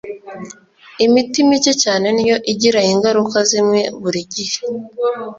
imiti 1.05 1.39
micye 1.49 1.73
cyane 1.83 2.07
niyo 2.15 2.37
igira 2.51 2.79
ingaruka 2.93 3.37
zimwe 3.49 3.79
buri 4.01 4.21
gihe. 4.33 4.59